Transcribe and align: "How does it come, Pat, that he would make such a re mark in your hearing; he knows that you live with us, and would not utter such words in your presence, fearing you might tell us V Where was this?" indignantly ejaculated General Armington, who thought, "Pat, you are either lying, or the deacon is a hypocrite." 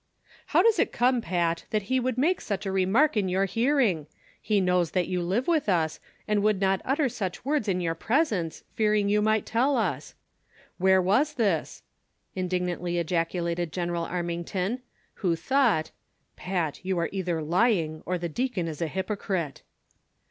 "How 0.47 0.63
does 0.63 0.79
it 0.79 0.91
come, 0.91 1.21
Pat, 1.21 1.65
that 1.69 1.83
he 1.83 1.99
would 1.99 2.17
make 2.17 2.41
such 2.41 2.65
a 2.65 2.71
re 2.71 2.87
mark 2.87 3.15
in 3.15 3.29
your 3.29 3.45
hearing; 3.45 4.07
he 4.41 4.59
knows 4.59 4.93
that 4.93 5.07
you 5.07 5.21
live 5.21 5.47
with 5.47 5.69
us, 5.69 5.99
and 6.27 6.41
would 6.41 6.59
not 6.59 6.81
utter 6.83 7.07
such 7.07 7.45
words 7.45 7.67
in 7.67 7.81
your 7.81 7.93
presence, 7.93 8.63
fearing 8.73 9.09
you 9.09 9.21
might 9.21 9.45
tell 9.45 9.77
us 9.77 10.13
V 10.13 10.15
Where 10.79 11.01
was 11.03 11.35
this?" 11.35 11.83
indignantly 12.35 12.97
ejaculated 12.97 13.71
General 13.71 14.07
Armington, 14.07 14.79
who 15.21 15.35
thought, 15.35 15.91
"Pat, 16.35 16.83
you 16.83 16.97
are 16.97 17.09
either 17.11 17.39
lying, 17.43 18.01
or 18.07 18.17
the 18.17 18.27
deacon 18.27 18.67
is 18.67 18.81
a 18.81 18.87
hypocrite." 18.87 19.61